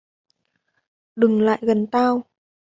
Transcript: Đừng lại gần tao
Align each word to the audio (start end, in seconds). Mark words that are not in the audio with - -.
Đừng 1.15 1.41
lại 1.41 1.59
gần 1.61 1.87
tao 1.87 2.23